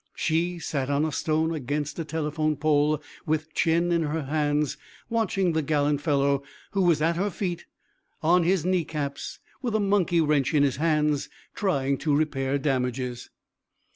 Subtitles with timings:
[0.15, 4.75] She sat on a stone against a telegraph pole with chin in her hands,
[5.11, 7.67] watching the gallant fellow, who was at her feet,
[8.23, 13.29] on his knee caps with a monkey wrench in his hands, trying to repair damages.